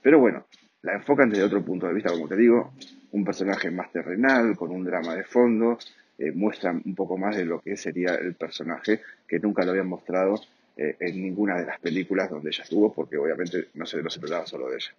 Pero 0.02 0.18
bueno, 0.18 0.44
la 0.88 0.94
enfocan 0.94 1.28
desde 1.28 1.44
otro 1.44 1.62
punto 1.62 1.86
de 1.86 1.92
vista, 1.92 2.10
como 2.10 2.26
te 2.26 2.36
digo, 2.36 2.72
un 3.12 3.22
personaje 3.22 3.70
más 3.70 3.92
terrenal, 3.92 4.56
con 4.56 4.70
un 4.70 4.84
drama 4.84 5.14
de 5.14 5.22
fondo, 5.22 5.78
eh, 6.16 6.32
muestran 6.32 6.80
un 6.82 6.94
poco 6.94 7.18
más 7.18 7.36
de 7.36 7.44
lo 7.44 7.60
que 7.60 7.76
sería 7.76 8.14
el 8.14 8.34
personaje, 8.34 9.02
que 9.26 9.38
nunca 9.38 9.66
lo 9.66 9.72
habían 9.72 9.86
mostrado 9.86 10.40
eh, 10.78 10.96
en 10.98 11.20
ninguna 11.20 11.58
de 11.58 11.66
las 11.66 11.78
películas 11.78 12.30
donde 12.30 12.48
ella 12.48 12.62
estuvo, 12.62 12.90
porque 12.94 13.18
obviamente 13.18 13.68
no 13.74 13.84
se, 13.84 14.02
no 14.02 14.08
se 14.08 14.18
trataba 14.18 14.46
solo 14.46 14.70
de 14.70 14.76
ella. 14.76 14.94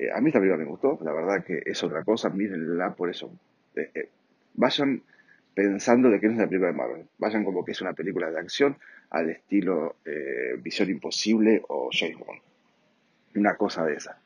Eh, 0.00 0.10
a 0.12 0.20
mí 0.20 0.30
esta 0.30 0.40
película 0.40 0.58
me 0.58 0.68
gustó, 0.68 0.98
la 1.04 1.12
verdad 1.12 1.44
que 1.44 1.62
es 1.64 1.80
otra 1.84 2.02
cosa, 2.02 2.28
mírenla 2.28 2.92
por 2.94 3.08
eso. 3.08 3.30
vayan 4.54 5.02
pensando 5.54 6.10
de 6.10 6.18
que 6.18 6.26
no 6.26 6.32
es 6.32 6.38
una 6.38 6.48
película 6.48 6.72
de 6.72 6.76
Marvel, 6.76 7.06
vayan 7.18 7.44
como 7.44 7.64
que 7.64 7.70
es 7.70 7.80
una 7.80 7.92
película 7.92 8.28
de 8.28 8.40
acción 8.40 8.76
al 9.10 9.30
estilo 9.30 9.94
Visión 10.64 10.90
Imposible 10.90 11.62
o 11.68 11.90
James 11.92 12.18
Bond 12.18 12.40
una 13.36 13.54
cosa 13.56 13.84
de 13.84 13.94
esa. 13.94 14.18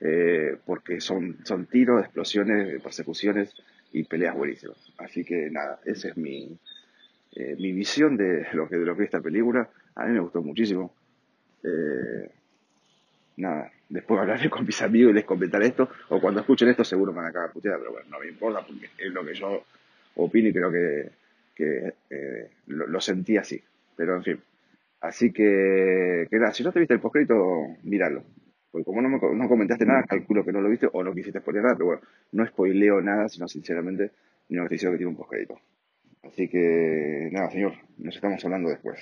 Eh, 0.00 0.56
porque 0.66 1.00
son, 1.00 1.38
son 1.44 1.66
tiros, 1.66 2.02
explosiones, 2.02 2.82
persecuciones 2.82 3.54
y 3.92 4.04
peleas 4.04 4.34
buenísimas. 4.34 4.76
Así 4.98 5.24
que 5.24 5.50
nada, 5.50 5.80
esa 5.84 6.08
es 6.08 6.16
mi, 6.16 6.58
eh, 7.32 7.56
mi 7.58 7.72
visión 7.72 8.16
de 8.16 8.46
lo, 8.52 8.68
que, 8.68 8.76
de 8.76 8.84
lo 8.84 8.96
que 8.96 9.04
es 9.04 9.06
esta 9.06 9.20
película. 9.20 9.68
A 9.94 10.06
mí 10.06 10.12
me 10.12 10.20
gustó 10.20 10.42
muchísimo. 10.42 10.94
Eh, 11.62 12.30
nada, 13.36 13.70
después 13.88 14.20
hablaré 14.20 14.50
con 14.50 14.66
mis 14.66 14.80
amigos 14.82 15.12
y 15.12 15.14
les 15.14 15.24
comentaré 15.24 15.68
esto, 15.68 15.88
o 16.10 16.20
cuando 16.20 16.40
escuchen 16.40 16.68
esto 16.68 16.84
seguro 16.84 17.12
me 17.12 17.18
van 17.18 17.26
a 17.26 17.30
acabar 17.30 17.52
puteada, 17.52 17.78
pero 17.78 17.92
bueno, 17.92 18.08
no 18.10 18.20
me 18.20 18.28
importa 18.28 18.66
porque 18.66 18.90
es 18.98 19.12
lo 19.12 19.24
que 19.24 19.34
yo 19.34 19.64
opino 20.16 20.48
y 20.48 20.52
creo 20.52 20.70
que, 20.70 21.10
que 21.54 21.94
lo, 22.66 22.86
lo, 22.86 23.00
sentí 23.00 23.36
así. 23.36 23.62
Pero 23.96 24.16
en 24.16 24.22
fin, 24.22 24.40
Así 25.04 25.32
que, 25.32 26.26
que 26.30 26.38
nada, 26.38 26.54
si 26.54 26.64
no 26.64 26.72
te 26.72 26.78
viste 26.78 26.94
el 26.94 27.00
postcrédito, 27.00 27.76
míralo. 27.82 28.24
Porque 28.74 28.86
como 28.86 29.00
no, 29.02 29.08
me, 29.08 29.48
comentaste 29.48 29.86
nada, 29.86 30.02
calculo 30.02 30.44
que 30.44 30.50
no 30.50 30.60
lo 30.60 30.68
viste 30.68 30.88
o 30.92 31.04
no 31.04 31.14
quisiste 31.14 31.38
spoiler 31.38 31.62
nada, 31.62 31.76
pero 31.76 31.86
bueno, 31.86 32.02
no 32.32 32.44
spoileo 32.44 33.00
nada, 33.00 33.28
sino 33.28 33.46
sinceramente, 33.46 34.10
que 34.48 34.56
te 34.56 34.68
que 34.68 34.78
tiene 34.78 35.06
un 35.06 35.14
postcrédito. 35.14 35.60
Así 36.24 36.48
que, 36.48 37.28
nada, 37.30 37.52
señor, 37.52 37.74
nos 37.98 38.16
estamos 38.16 38.44
hablando 38.44 38.70
después. 38.70 38.98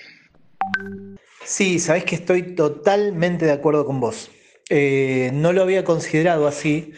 Sí, 1.43 1.79
sabés 1.79 2.05
que 2.05 2.13
estoy 2.13 2.53
totalmente 2.53 3.47
de 3.47 3.51
acuerdo 3.53 3.87
con 3.87 3.99
vos. 3.99 4.29
Eh, 4.69 5.31
no 5.33 5.53
lo 5.53 5.63
había 5.63 5.83
considerado 5.83 6.45
así, 6.47 6.93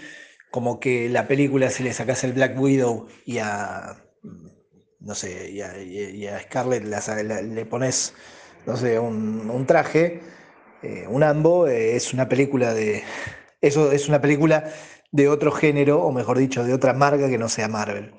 como 0.51 0.81
que 0.81 1.07
la 1.07 1.29
película 1.29 1.69
si 1.69 1.81
le 1.81 1.93
sacase 1.93 2.27
el 2.27 2.33
Black 2.33 2.59
Widow 2.59 3.07
y 3.25 3.37
a, 3.37 4.03
no 4.99 5.15
sé, 5.15 5.49
y 5.49 6.27
a, 6.27 6.39
Scarlett 6.41 6.83
le 6.83 7.65
pones 7.65 8.13
no 8.65 8.75
sé, 8.75 8.99
un, 8.99 9.65
traje, 9.65 10.21
eh, 10.85 11.07
un 11.07 11.23
ambo, 11.23 11.67
eh, 11.67 11.95
es 11.95 12.13
una 12.13 12.29
película 12.29 12.73
de. 12.73 13.03
Eso 13.61 13.91
es 13.91 14.07
una 14.07 14.21
película 14.21 14.71
de 15.11 15.27
otro 15.29 15.51
género, 15.51 16.03
o 16.03 16.11
mejor 16.11 16.37
dicho, 16.37 16.63
de 16.63 16.73
otra 16.73 16.93
marca 16.93 17.29
que 17.29 17.37
no 17.37 17.49
sea 17.49 17.67
Marvel. 17.67 18.13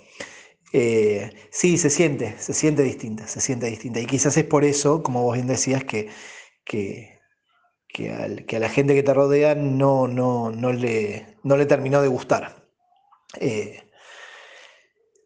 Eh, 0.73 1.30
sí, 1.50 1.78
se 1.78 1.90
siente, 1.90 2.35
se 2.38 2.54
siente 2.54 2.82
distinta, 2.82 3.28
se 3.28 3.40
siente 3.40 3.66
distinta. 3.66 4.00
Y 4.00 4.06
quizás 4.06 4.37
es 4.37 4.44
por 4.44 4.64
eso, 4.64 5.02
como 5.02 5.23
vos 5.23 5.35
bien 5.35 5.46
decías, 5.46 5.85
que, 5.85 6.11
que, 6.64 7.20
a 8.11 8.58
la 8.58 8.68
gente 8.68 8.94
que 8.94 9.02
te 9.02 9.14
rodea 9.14 9.54
no, 9.54 10.08
no, 10.08 10.50
no, 10.50 10.73
le, 10.73 11.38
no 11.44 11.56
le 11.56 11.66
terminó 11.66 12.02
de 12.02 12.08
gustar. 12.08 12.66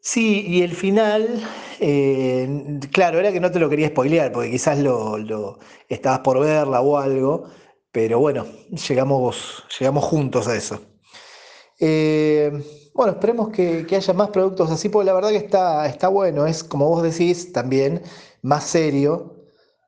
Sí, 0.02 0.46
y 0.46 0.62
el 0.62 0.74
final, 0.74 1.42
eh, 1.78 2.80
claro, 2.92 3.18
era 3.18 3.32
que 3.32 3.40
no 3.40 3.50
te 3.50 3.58
lo 3.58 3.68
quería 3.68 3.88
spoilear, 3.88 4.32
porque 4.32 4.50
quizás 4.50 4.78
lo, 4.78 5.58
estabas 5.88 6.20
por 6.20 6.40
verla 6.40 6.80
o 6.80 6.96
algo, 6.96 7.44
pero 7.92 8.18
bueno, 8.18 8.46
llegamos, 8.88 9.62
llegamos 9.78 10.04
juntos 10.04 10.48
a 10.48 10.56
eso. 10.56 10.80
Eh, 11.78 12.50
bueno, 12.94 13.12
esperemos 13.12 13.50
que, 13.50 13.86
haya 13.90 14.14
más 14.14 14.30
productos 14.30 14.70
así, 14.70 14.88
porque 14.88 15.06
la 15.06 15.14
verdad 15.14 15.30
que 15.30 15.36
está, 15.36 15.86
está 15.86 16.08
bueno, 16.08 16.46
es 16.46 16.64
como 16.64 16.88
vos 16.88 17.02
decís, 17.02 17.52
también 17.52 18.02
más 18.42 18.64
serio, 18.64 19.44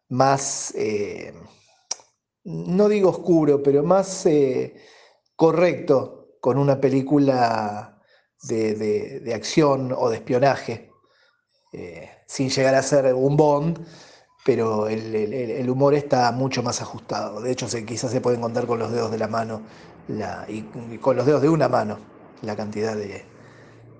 más, 0.08 0.74
eh, 0.76 1.32
no 2.44 2.88
digo 2.88 3.10
oscuro, 3.10 3.62
pero 3.62 3.82
más 3.82 4.26
correcto 5.36 6.36
con 6.40 6.58
una 6.58 6.80
película 6.80 7.91
de, 8.42 9.32
acción 9.34 9.94
o 9.96 10.10
de 10.10 10.16
espionaje, 10.16 10.90
sin 12.26 12.50
llegar 12.50 12.74
a 12.74 12.82
ser 12.82 13.14
un 13.14 13.36
Bond, 13.36 13.80
pero 14.44 14.88
el, 14.88 15.70
humor 15.70 15.94
está 15.94 16.32
mucho 16.32 16.62
más 16.62 16.80
ajustado. 16.80 17.40
De 17.40 17.52
hecho, 17.52 17.66
quizás 17.86 18.10
se 18.10 18.20
pueden 18.20 18.40
contar 18.40 18.66
con 18.66 18.78
los 18.78 18.90
dedos 18.90 19.10
de 19.10 19.18
la 19.18 19.28
mano 19.28 19.62
y, 20.48 20.62
con 20.98 21.16
los 21.16 21.26
dedos 21.26 21.42
de 21.42 21.48
una 21.48 21.68
mano 21.68 21.98
la 22.42 22.56
cantidad 22.56 22.96
de, 22.96 23.24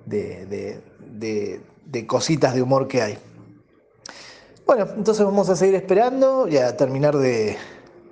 de, 0.07 2.07
cositas 2.07 2.55
de 2.55 2.63
humor 2.63 2.89
que 2.89 3.03
hay. 3.03 3.19
Bueno, 4.67 4.89
entonces 4.97 5.25
vamos 5.25 5.49
a 5.49 5.57
seguir 5.57 5.75
esperando 5.75 6.49
y 6.49 6.57
a 6.57 6.77
terminar 6.77 7.17
de, 7.17 7.57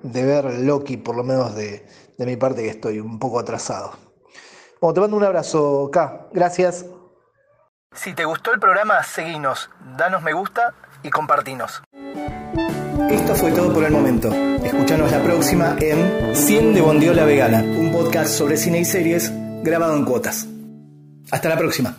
ver 0.03 0.45
Loki, 0.61 0.97
por 0.97 1.17
lo 1.17 1.25
menos 1.25 1.55
de, 1.55 1.85
mi 2.19 2.37
parte, 2.37 2.63
que 2.63 2.69
estoy 2.69 3.01
un 3.01 3.19
poco 3.19 3.41
atrasado. 3.41 3.93
Bueno, 4.81 4.95
te 4.95 5.01
mando 5.01 5.17
un 5.17 5.25
abrazo, 5.25 5.91
K. 5.93 6.29
Gracias. 6.33 6.87
Si 7.93 8.15
te 8.15 8.25
gustó 8.25 8.53
el 8.53 8.61
programa, 8.61 9.03
seguinos, 9.03 9.69
danos 9.99 10.23
me 10.23 10.33
gusta 10.33 10.75
y 11.03 11.11
compartinos. 11.11 11.83
Esto 13.11 13.35
fue 13.35 13.51
todo 13.53 13.73
por 13.75 13.85
el 13.85 13.93
momento. 13.93 14.33
Escuchanos 14.33 15.11
la 15.11 15.23
próxima 15.23 15.77
en 15.81 16.35
100 16.35 16.75
de 16.75 16.81
Bondiola 16.81 17.25
Vegana, 17.25 17.63
un 17.63 17.91
podcast 17.93 18.31
sobre 18.31 18.57
cine 18.57 18.79
y 18.81 18.85
series 18.85 19.31
grabado 19.63 19.97
en 19.97 20.05
cuotas. 20.05 20.47
Hasta 21.31 21.49
la 21.49 21.59
próxima. 21.59 21.97